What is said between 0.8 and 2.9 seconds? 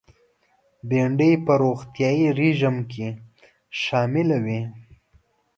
بېنډۍ په روغتیایي رژیم